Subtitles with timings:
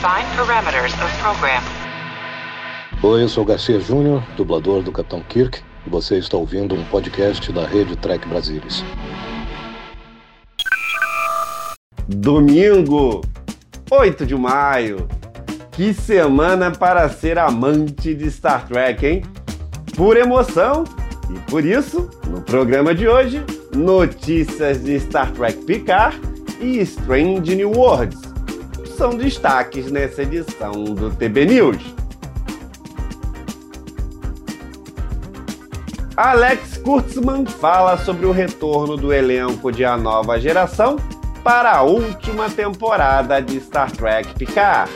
[0.00, 1.62] Define parameters of program.
[3.02, 7.52] Oi, eu sou Garcia Júnior, dublador do Capitão Kirk, e você está ouvindo um podcast
[7.52, 8.82] da rede Trek Brasilis.
[12.08, 13.20] Domingo,
[13.90, 15.06] 8 de maio.
[15.70, 19.22] Que semana para ser amante de Star Trek, hein?
[19.94, 20.84] Por emoção
[21.28, 23.44] e por isso, no programa de hoje,
[23.76, 26.18] notícias de Star Trek Picard
[26.58, 28.29] e Strange New Worlds
[29.00, 31.82] são destaques nessa edição do TB News.
[36.14, 40.98] Alex Kurtzman fala sobre o retorno do elenco de A Nova Geração
[41.42, 44.92] para a última temporada de Star Trek Picard.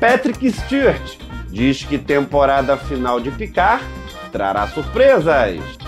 [0.00, 1.18] Patrick Stewart
[1.50, 3.84] diz que temporada final de Picard
[4.32, 5.79] trará surpresas.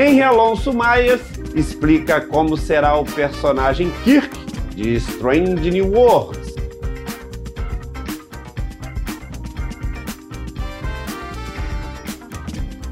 [0.00, 1.20] Henry Alonso Myers
[1.54, 4.34] explica como será o personagem Kirk
[4.74, 6.54] de Strange New Worlds.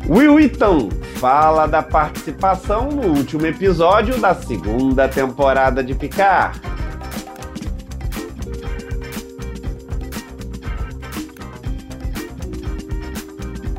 [0.07, 6.61] Will Wheaton fala da participação no último episódio da segunda temporada de Picard.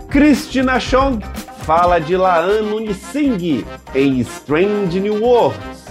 [0.09, 1.28] Christina Chong
[1.69, 5.85] fala de Laan Nunising em Strange New Worlds.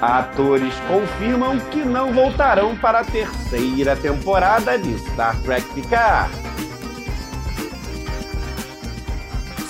[0.00, 6.32] Atores confirmam que não voltarão para a terceira temporada de Star Trek Picard.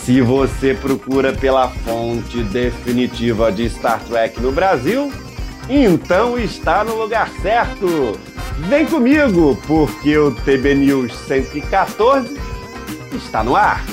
[0.04, 5.10] Se você procura pela fonte definitiva de Star Trek no Brasil,
[5.66, 8.20] então está no lugar certo.
[8.68, 12.36] Vem comigo, porque o TB News 114
[13.14, 13.84] está no ar.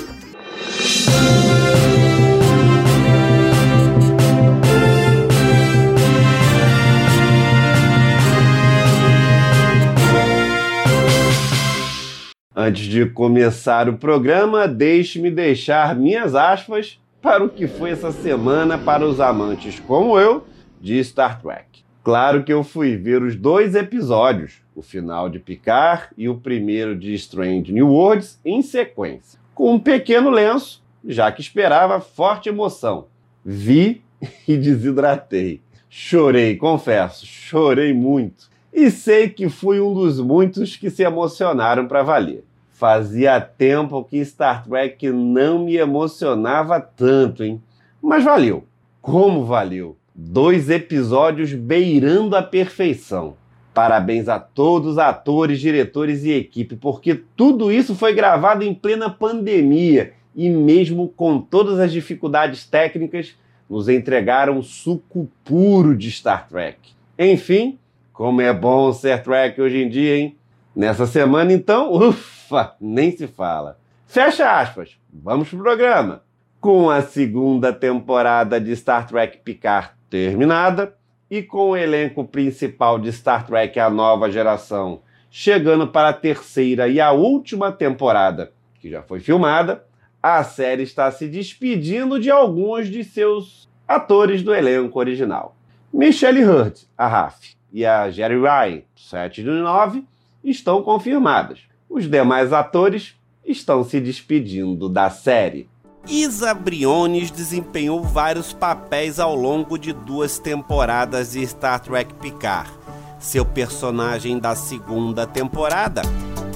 [12.56, 18.78] Antes de começar o programa, deixe-me deixar minhas aspas para o que foi essa semana
[18.78, 20.46] para os amantes como eu
[20.82, 21.87] de Star Trek.
[22.08, 26.98] Claro que eu fui ver os dois episódios, o final de Picard e o primeiro
[26.98, 33.08] de Strange New Worlds, em sequência, com um pequeno lenço, já que esperava forte emoção.
[33.44, 34.02] Vi
[34.48, 35.60] e desidratei.
[35.90, 38.50] Chorei, confesso, chorei muito.
[38.72, 42.46] E sei que fui um dos muitos que se emocionaram para valer.
[42.72, 47.62] Fazia tempo que Star Trek não me emocionava tanto, hein?
[48.02, 48.64] Mas valeu.
[49.02, 49.98] Como valeu?
[50.20, 53.38] Dois episódios beirando a perfeição.
[53.72, 59.12] Parabéns a todos os atores, diretores e equipe, porque tudo isso foi gravado em plena
[59.12, 63.36] pandemia e, mesmo com todas as dificuldades técnicas,
[63.70, 66.80] nos entregaram suco puro de Star Trek.
[67.20, 67.78] Enfim,
[68.12, 70.36] como é bom ser Trek hoje em dia, hein?
[70.76, 73.78] Nessa semana, então, ufa, nem se fala.
[74.08, 76.24] Fecha aspas, vamos pro programa.
[76.60, 80.96] Com a segunda temporada de Star Trek Picard terminada
[81.30, 86.88] e com o elenco principal de Star Trek A Nova Geração chegando para a terceira
[86.88, 89.84] e a última temporada, que já foi filmada,
[90.22, 95.56] a série está se despedindo de alguns de seus atores do elenco original.
[95.94, 100.04] Michelle Hurd, a Raf, e a Jerry Ryan, 7 de 9,
[100.44, 101.60] estão confirmadas.
[101.90, 105.70] Os demais atores estão se despedindo da série.
[106.10, 112.72] Isa Briones desempenhou vários papéis ao longo de duas temporadas de Star Trek Picard.
[113.20, 116.02] Seu personagem da segunda temporada,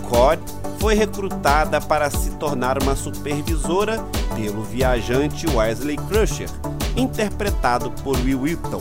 [0.07, 0.41] Cod,
[0.79, 4.01] foi recrutada para se tornar uma supervisora
[4.35, 6.49] pelo viajante Wesley Crusher,
[6.95, 8.79] interpretado por Will Wheaton.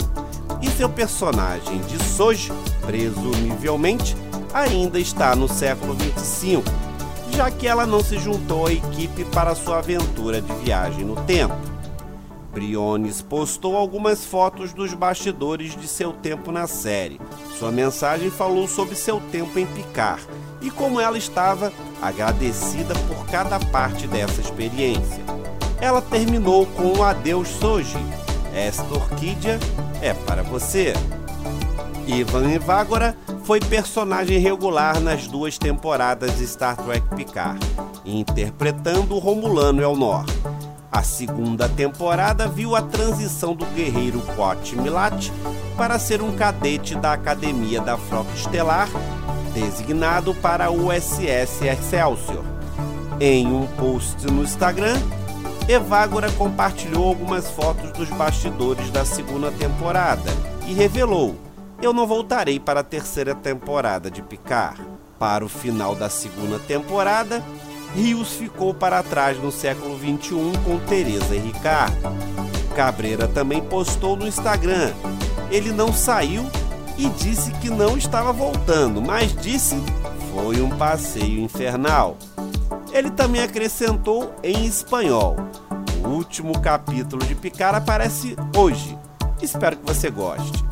[0.62, 2.52] E seu personagem de Soj,
[2.86, 4.16] presumivelmente,
[4.54, 6.89] ainda está no século 25
[7.40, 11.56] já que ela não se juntou à equipe para sua aventura de viagem no tempo.
[12.52, 17.18] Briones postou algumas fotos dos bastidores de seu tempo na série.
[17.58, 20.22] Sua mensagem falou sobre seu tempo em Picard
[20.60, 21.72] e como ela estava
[22.02, 25.24] agradecida por cada parte dessa experiência.
[25.80, 27.96] Ela terminou com um adeus Soji.
[28.52, 29.58] Esta orquídea
[30.02, 30.92] é para você.
[32.06, 37.60] Ivan Evagora foi personagem regular nas duas temporadas de Star Trek Picard,
[38.04, 40.24] interpretando Romulano Elnor.
[40.90, 45.30] A segunda temporada viu a transição do guerreiro Quat Milat
[45.76, 48.88] para ser um cadete da Academia da Frota Estelar,
[49.54, 52.44] designado para o USS Excelsior.
[53.20, 54.96] Em um post no Instagram,
[55.68, 60.30] Evagora compartilhou algumas fotos dos bastidores da segunda temporada
[60.66, 61.36] e revelou:
[61.82, 64.86] Eu não voltarei para a terceira temporada de Picard.
[65.18, 67.42] Para o final da segunda temporada,
[67.94, 71.96] Rios ficou para trás no século XXI com Teresa e Ricardo.
[72.76, 74.92] Cabreira também postou no Instagram.
[75.50, 76.48] Ele não saiu
[76.98, 79.76] e disse que não estava voltando, mas disse
[80.32, 82.16] foi um passeio infernal.
[82.92, 85.36] Ele também acrescentou em espanhol:
[86.04, 88.98] O último capítulo de Picar aparece hoje.
[89.42, 90.62] Espero que você goste.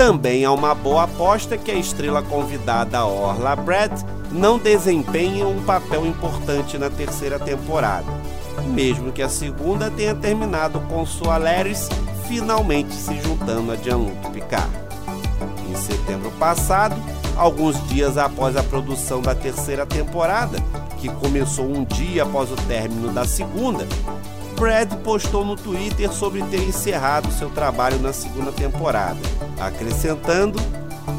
[0.00, 3.92] Também há uma boa aposta que a estrela convidada Orla Brad
[4.32, 8.06] não desempenha um papel importante na terceira temporada,
[8.68, 11.86] mesmo que a segunda tenha terminado com Soaleres
[12.26, 14.70] finalmente se juntando a Jean-Luc Picard.
[15.68, 16.96] Em setembro passado,
[17.36, 20.56] alguns dias após a produção da terceira temporada,
[20.96, 23.86] que começou um dia após o término da segunda,
[24.60, 29.18] Brad postou no Twitter sobre ter encerrado seu trabalho na segunda temporada,
[29.58, 30.58] acrescentando: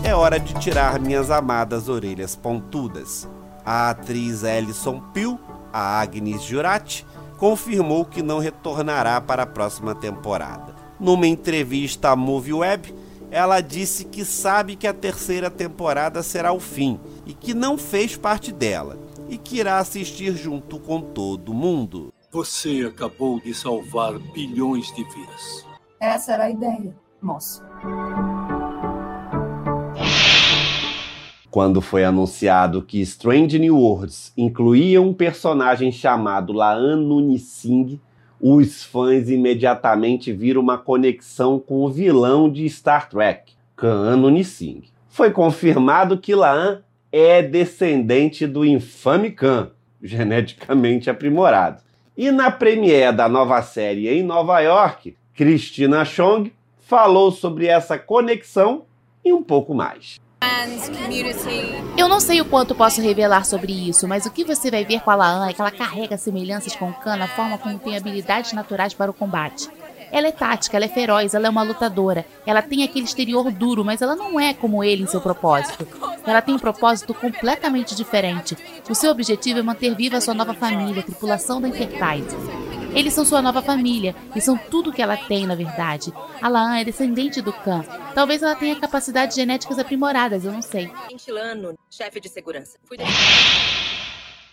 [0.04, 3.28] É hora de tirar minhas amadas orelhas pontudas.
[3.66, 5.40] A atriz Alison Peel,
[5.74, 7.04] a Agnes Jurati,
[7.40, 10.76] confirmou que não retornará para a próxima temporada.
[11.00, 12.94] Numa entrevista à MovieWeb,
[13.32, 18.16] ela disse que sabe que a terceira temporada será o fim e que não fez
[18.16, 22.14] parte dela e que irá assistir junto com todo mundo.
[22.34, 25.68] Você acabou de salvar bilhões de vidas.
[26.00, 27.62] Essa era a ideia, moço.
[31.50, 38.00] Quando foi anunciado que Strange New Worlds incluía um personagem chamado Laan Noonien Singh,
[38.40, 44.84] os fãs imediatamente viram uma conexão com o vilão de Star Trek, Khan Noonien Singh.
[45.10, 46.82] Foi confirmado que Laan
[47.12, 51.91] é descendente do infame Khan, geneticamente aprimorado.
[52.22, 58.84] E na premiere da nova série em Nova York, Christina Chong falou sobre essa conexão
[59.26, 60.20] e um pouco mais.
[61.98, 65.02] Eu não sei o quanto posso revelar sobre isso, mas o que você vai ver
[65.02, 67.98] com a Laan é que ela carrega semelhanças com o Khan na forma como tem
[67.98, 69.68] habilidades naturais para o combate.
[70.12, 72.26] Ela é tática, ela é feroz, ela é uma lutadora.
[72.46, 75.88] Ela tem aquele exterior duro, mas ela não é como ele em seu propósito.
[76.26, 78.58] Ela tem um propósito completamente diferente.
[78.90, 82.36] O seu objetivo é manter viva a sua nova família, a tripulação da Enterprise.
[82.94, 86.12] Eles são sua nova família e são tudo que ela tem, na verdade.
[86.42, 87.86] A Laan é descendente do Khan.
[88.14, 90.92] Talvez ela tenha capacidades genéticas aprimoradas, eu não sei.
[91.90, 92.78] chefe de segurança.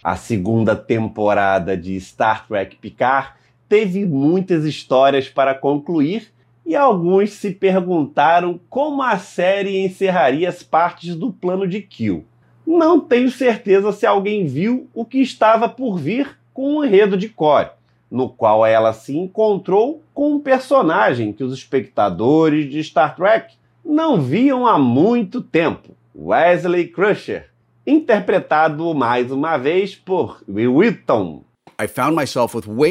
[0.02, 3.32] A segunda temporada de Star Trek Picard
[3.68, 6.32] teve muitas histórias para concluir
[6.64, 12.24] e alguns se perguntaram como a série encerraria as partes do plano de Kill.
[12.66, 17.28] Não tenho certeza se alguém viu o que estava por vir com o enredo de
[17.28, 17.70] Core
[18.10, 23.54] no qual ela se encontrou com um personagem que os espectadores de Star Trek
[23.84, 27.50] não viam há muito tempo, Wesley Crusher,
[27.86, 31.42] interpretado mais uma vez por Will Wheaton,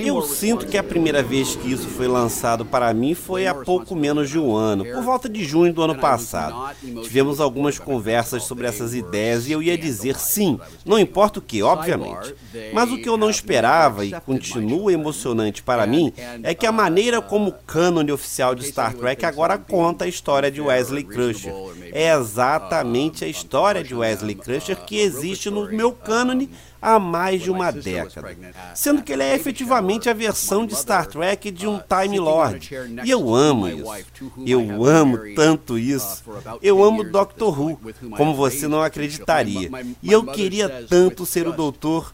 [0.07, 3.93] eu sinto que a primeira vez que isso foi lançado para mim foi há pouco
[3.93, 6.73] menos de um ano, por volta de junho do ano passado.
[7.03, 11.61] Tivemos algumas conversas sobre essas ideias e eu ia dizer sim, não importa o que,
[11.61, 12.33] obviamente.
[12.71, 17.21] Mas o que eu não esperava e continua emocionante para mim é que a maneira
[17.21, 21.53] como o cânone oficial de Star Trek agora conta a história de Wesley Crusher.
[21.91, 26.49] É exatamente a história de Wesley Crusher que existe no meu cânone
[26.81, 28.35] há mais de uma década,
[28.73, 32.69] sendo que ele é efetivamente a versão de Star Trek de um Time Lord.
[33.03, 34.23] E eu amo isso.
[34.45, 36.23] Eu amo tanto isso.
[36.61, 37.79] Eu amo Doctor Who,
[38.15, 39.69] como você não acreditaria.
[40.01, 42.13] E eu queria tanto ser o doutor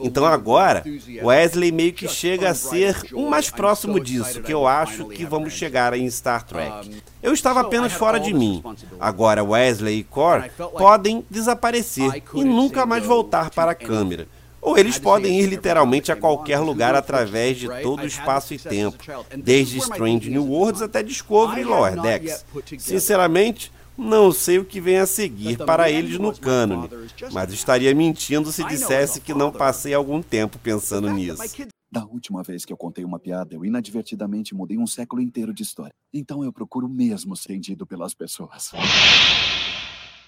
[0.00, 0.84] então agora,
[1.22, 5.52] Wesley meio que chega a ser um mais próximo disso, que eu acho que vamos
[5.52, 7.02] chegar em Star Trek.
[7.22, 8.62] Eu estava apenas fora de mim.
[9.00, 14.26] Agora Wesley e Core podem desaparecer e nunca mais voltar para a câmera.
[14.60, 18.96] Ou eles podem ir literalmente a qualquer lugar através de todo o espaço e tempo,
[19.36, 22.46] desde Strange New Worlds até Discovery e Lower Decks.
[22.78, 26.88] Sinceramente, não sei o que vem a seguir para eles no cânone,
[27.32, 31.42] mas estaria mentindo se dissesse que não passei algum tempo pensando nisso.
[31.90, 35.62] Da última vez que eu contei uma piada, eu inadvertidamente mudei um século inteiro de
[35.62, 35.94] história.
[36.12, 38.72] Então eu procuro mesmo ser entendido pelas pessoas.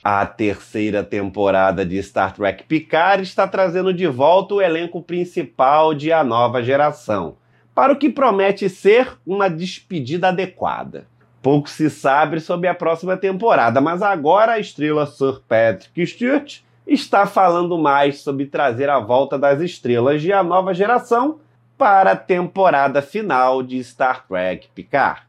[0.04, 6.12] A terceira temporada de Star Trek Picard está trazendo de volta o elenco principal de
[6.12, 7.36] A Nova Geração.
[7.74, 11.06] para o que promete ser uma despedida adequada.
[11.46, 17.24] Pouco se sabe sobre a próxima temporada, mas agora a estrela Sir Patrick Stewart está
[17.24, 21.38] falando mais sobre trazer a volta das estrelas de A Nova Geração
[21.78, 25.25] para a temporada final de Star Trek Picard.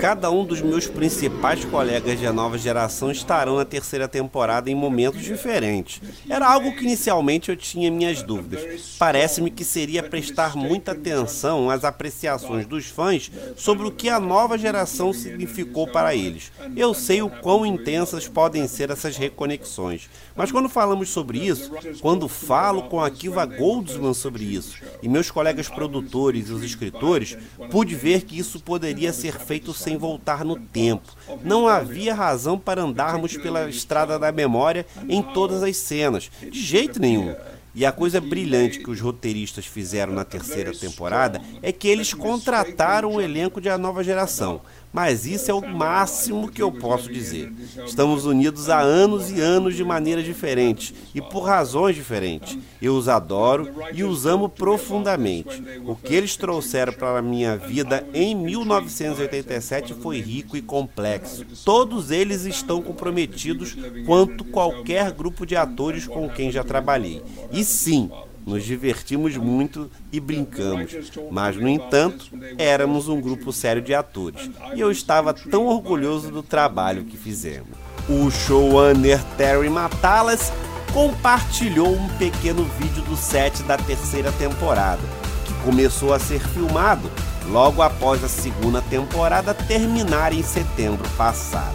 [0.00, 5.22] Cada um dos meus principais colegas de nova geração estarão na terceira temporada em momentos
[5.22, 6.00] diferentes.
[6.28, 8.96] Era algo que inicialmente eu tinha minhas dúvidas.
[8.98, 14.58] Parece-me que seria prestar muita atenção às apreciações dos fãs sobre o que a nova
[14.58, 16.50] geração significou para eles.
[16.76, 21.70] Eu sei o quão intensas podem ser essas reconexões, mas quando falamos sobre isso,
[22.00, 27.36] quando falo com a Kiva Goldsman sobre isso, e meus colegas produtores e os escritores,
[27.70, 31.14] pude ver que que isso poderia ser feito sem voltar no tempo.
[31.44, 36.98] Não havia razão para andarmos pela estrada da memória em todas as cenas, de jeito
[36.98, 37.34] nenhum.
[37.74, 43.14] E a coisa brilhante que os roteiristas fizeram na terceira temporada é que eles contrataram
[43.14, 44.62] o elenco de A Nova Geração
[44.92, 47.52] mas isso é o máximo que eu posso dizer.
[47.86, 52.58] Estamos unidos há anos e anos de maneira diferente e por razões diferentes.
[52.80, 55.62] Eu os adoro e os amo profundamente.
[55.84, 61.44] O que eles trouxeram para a minha vida em 1987 foi rico e complexo.
[61.64, 67.22] Todos eles estão comprometidos quanto qualquer grupo de atores com quem já trabalhei.
[67.50, 68.10] E sim,
[68.46, 70.92] nos divertimos muito e brincamos,
[71.30, 72.26] mas, no entanto,
[72.58, 77.70] éramos um grupo sério de atores e eu estava tão orgulhoso do trabalho que fizemos.
[78.08, 80.52] O showrunner Terry Matalas
[80.92, 85.02] compartilhou um pequeno vídeo do set da terceira temporada,
[85.46, 87.10] que começou a ser filmado
[87.48, 91.74] logo após a segunda temporada terminar em setembro passado.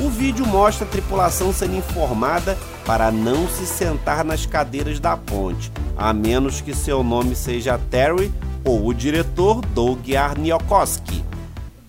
[0.00, 2.56] O vídeo mostra a tripulação sendo informada
[2.88, 8.32] para não se sentar nas cadeiras da ponte, a menos que seu nome seja Terry
[8.64, 11.22] ou o diretor Doug Arniokowski.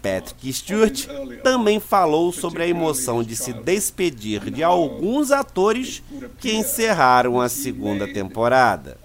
[0.02, 1.08] Patrick Stewart
[1.42, 6.04] também falou sobre a emoção de se despedir de alguns atores
[6.38, 8.98] que encerraram a segunda temporada.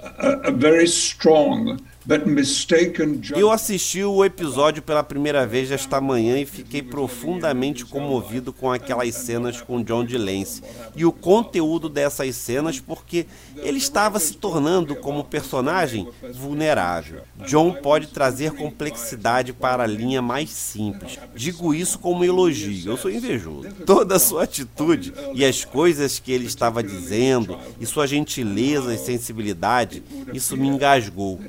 [3.34, 9.14] Eu assisti o episódio pela primeira vez esta manhã e fiquei profundamente comovido com aquelas
[9.14, 10.62] cenas com John DeLance
[10.94, 17.22] e o conteúdo dessas cenas porque ele estava se tornando como personagem vulnerável.
[17.46, 21.18] John pode trazer complexidade para a linha mais simples.
[21.34, 23.70] Digo isso como elogio, eu sou invejoso.
[23.86, 28.98] Toda a sua atitude e as coisas que ele estava dizendo e sua gentileza e
[28.98, 30.02] sensibilidade,
[30.34, 31.40] isso me engasgou.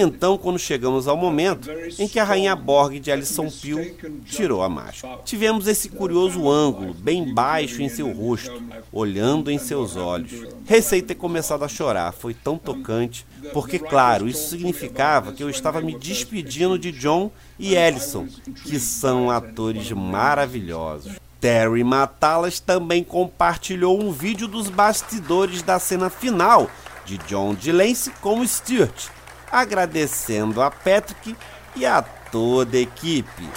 [0.00, 4.68] Então, quando chegamos ao momento em que a rainha Borg de Alison Peel tirou a
[4.68, 10.46] máscara, tivemos esse curioso ângulo, bem baixo em seu rosto, olhando em seus olhos.
[10.66, 15.80] Receio ter começado a chorar, foi tão tocante, porque, claro, isso significava que eu estava
[15.80, 18.26] me despedindo de John e Ellison,
[18.64, 21.12] que são atores maravilhosos.
[21.40, 26.70] Terry Matalas também compartilhou um vídeo dos bastidores da cena final
[27.04, 29.08] de John DeLance com Stuart,
[29.50, 31.36] agradecendo a Patrick
[31.76, 33.48] e a toda a equipe.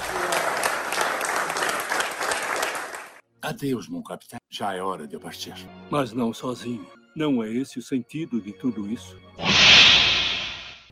[3.42, 4.40] Adeus, meu capitão.
[4.50, 5.54] Já é hora de eu partir.
[5.90, 6.86] Mas não sozinho.
[7.16, 9.18] Não é esse o sentido de tudo isso.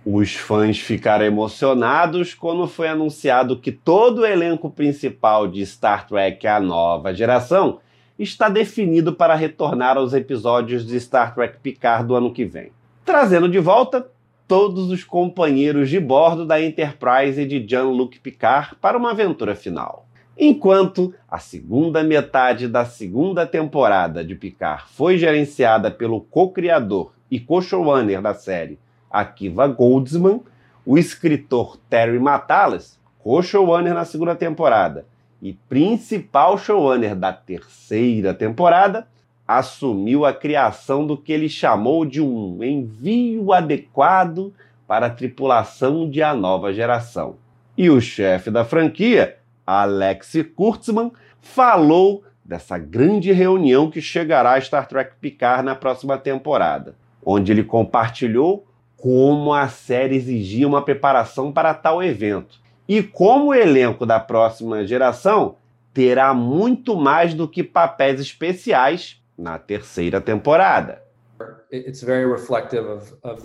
[0.06, 6.46] Os fãs ficaram emocionados quando foi anunciado que todo o elenco principal de Star Trek
[6.46, 7.80] A Nova Geração
[8.18, 12.72] está definido para retornar aos episódios de Star Trek Picard do ano que vem.
[13.06, 14.08] Trazendo de volta
[14.52, 20.06] todos os companheiros de bordo da Enterprise de Jean-Luc Picard para uma aventura final.
[20.38, 28.22] Enquanto a segunda metade da segunda temporada de Picard foi gerenciada pelo co-criador e co-showrunner
[28.22, 28.78] da série,
[29.10, 30.42] Akiva Goldsman,
[30.86, 35.06] o escritor Terry Matalas, co-showrunner na segunda temporada
[35.42, 39.08] e principal showrunner da terceira temporada,
[39.48, 44.54] assumiu a criação do que ele chamou de um envio adequado
[44.88, 47.36] para a tripulação de A Nova Geração.
[47.78, 54.88] E o chefe da franquia, Alex Kurtzman, falou dessa grande reunião que chegará a Star
[54.88, 56.96] Trek Picard na próxima temporada,
[57.26, 58.68] onde ele compartilhou
[58.98, 64.86] como a série exigia uma preparação para tal evento e como o elenco da próxima
[64.86, 65.56] geração
[65.94, 71.02] terá muito mais do que papéis especiais na terceira temporada.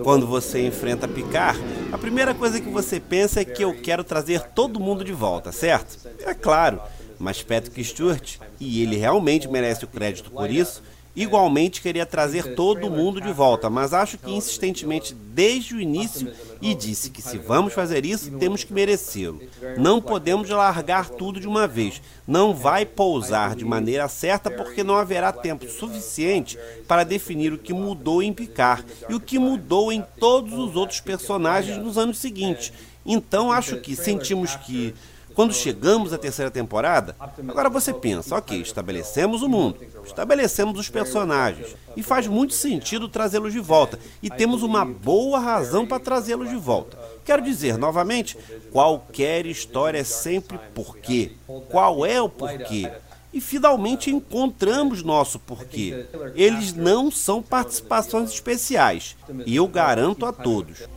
[0.03, 1.59] Quando você enfrenta Picard,
[1.91, 5.51] a primeira coisa que você pensa é que eu quero trazer todo mundo de volta,
[5.51, 6.07] certo?
[6.21, 6.81] É claro,
[7.19, 10.83] mas Patrick Stewart, e ele realmente merece o crédito por isso,
[11.17, 16.31] Igualmente queria trazer todo mundo de volta, mas acho que insistentemente desde o início
[16.61, 19.41] e disse que se vamos fazer isso, temos que merecê-lo.
[19.79, 22.03] Não podemos largar tudo de uma vez.
[22.29, 27.73] Não vai pousar de maneira certa porque não haverá tempo suficiente para definir o que
[27.73, 32.75] mudou em Picard e o que mudou em todos os outros personagens nos anos seguintes.
[33.07, 34.95] Então acho que sentimos que
[35.37, 37.15] quando chegamos à terceira temporada,
[37.47, 43.53] agora você pensa, ok, estabelecemos o mundo, estabelecemos os personagens, e faz muito sentido trazê-los
[43.53, 46.99] de volta, e temos uma boa razão para trazê-los de volta.
[47.23, 48.39] Quero dizer, novamente,
[48.73, 51.33] qualquer história é sempre porquê.
[51.69, 52.91] Qual é o porquê?
[53.31, 56.07] E finalmente encontramos nosso porquê.
[56.35, 59.15] Eles não são participações especiais,
[59.45, 60.89] e eu garanto a todos.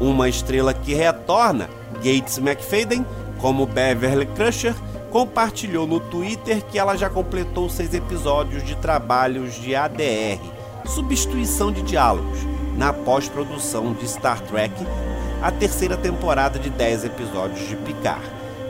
[0.00, 1.70] Uma estrela que retorna,
[2.02, 3.06] Gates McFadden,
[3.40, 4.74] como Beverly Crusher
[5.10, 10.40] compartilhou no Twitter que ela já completou seis episódios de trabalhos de ADR,
[10.86, 12.38] substituição de diálogos,
[12.76, 14.74] na pós-produção de Star Trek,
[15.42, 18.24] a terceira temporada de 10 episódios de Picard,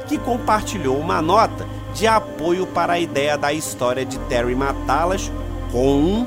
[0.07, 5.31] que compartilhou uma nota de apoio para a ideia da história de Terry matá-las
[5.73, 6.27] com um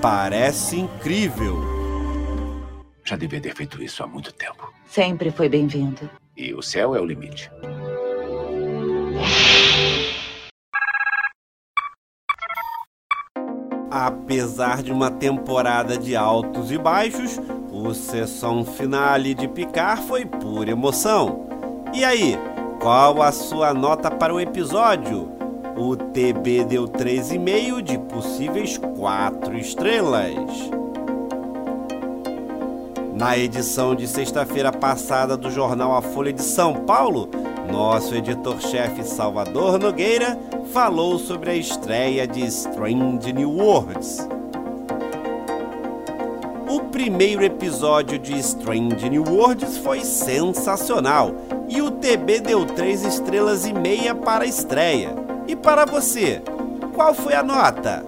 [0.00, 1.56] parece incrível.
[3.04, 4.72] Já devia ter feito isso há muito tempo.
[4.88, 6.08] Sempre foi bem-vindo.
[6.36, 7.50] E o céu é o limite.
[13.90, 17.40] Apesar de uma temporada de altos e baixos,
[17.72, 21.46] o sessão finale de Picar foi pura emoção.
[21.94, 22.38] E aí,
[22.80, 25.30] qual a sua nota para o episódio?
[25.76, 30.77] O TB deu 3,5 de possíveis 4 estrelas.
[33.18, 37.28] Na edição de sexta-feira passada do jornal A Folha de São Paulo,
[37.68, 40.38] nosso editor-chefe Salvador Nogueira
[40.72, 44.28] falou sobre a estreia de Strange New Worlds.
[46.70, 51.32] O primeiro episódio de Strange New Worlds foi sensacional
[51.68, 55.12] e o TB deu 3 estrelas e meia para a estreia.
[55.48, 56.40] E para você,
[56.94, 58.06] qual foi a nota?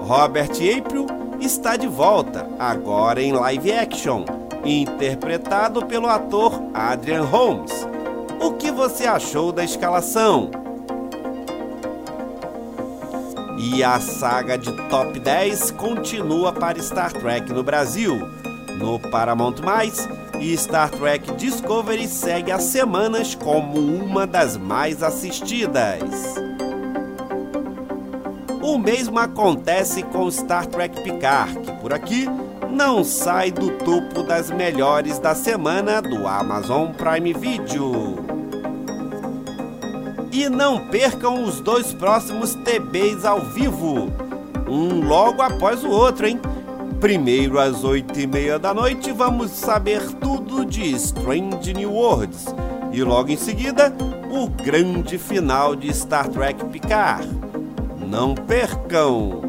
[0.00, 4.24] Robert April está de volta, agora em live action
[4.64, 7.72] interpretado pelo ator Adrian Holmes.
[8.40, 10.50] O que você achou da escalação?
[13.58, 18.18] E a saga de Top 10 continua para Star Trek no Brasil.
[18.78, 19.60] No Paramount+,
[20.40, 26.51] e Star Trek Discovery segue as semanas como uma das mais assistidas.
[28.62, 32.28] O mesmo acontece com Star Trek Picard, que por aqui
[32.70, 38.24] não sai do topo das melhores da semana do Amazon Prime Video.
[40.30, 44.08] E não percam os dois próximos TBs ao vivo,
[44.68, 46.40] um logo após o outro, hein?
[47.00, 52.46] Primeiro às oito e meia da noite vamos saber tudo de Strange New Worlds
[52.92, 53.92] e logo em seguida
[54.30, 57.51] o grande final de Star Trek Picard.
[58.12, 59.40] Não percam!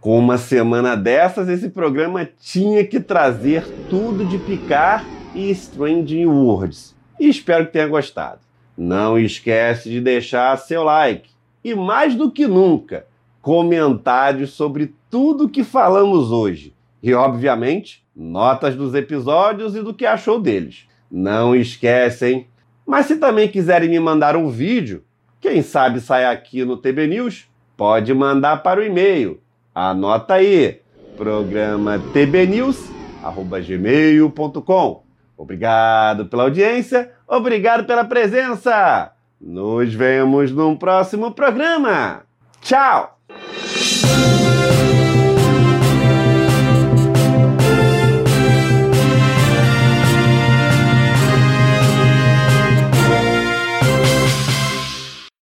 [0.00, 6.96] Com uma semana dessas, esse programa tinha que trazer tudo de Picar e Strange Worlds.
[7.20, 8.40] E espero que tenha gostado.
[8.76, 11.30] Não esquece de deixar seu like.
[11.62, 13.06] E mais do que nunca,
[13.40, 16.74] comentários sobre tudo que falamos hoje.
[17.00, 20.88] E, obviamente, notas dos episódios e do que achou deles.
[21.08, 22.48] Não esquecem.
[22.88, 25.04] Mas se também quiserem me mandar um vídeo,
[25.42, 27.46] quem sabe sai aqui no TB News,
[27.76, 29.42] pode mandar para o e-mail
[29.74, 30.80] Anota aí,
[31.16, 35.02] programa tbnews@gmail.com.
[35.36, 39.12] Obrigado pela audiência, obrigado pela presença.
[39.40, 42.24] Nos vemos num próximo programa.
[42.60, 43.16] Tchau.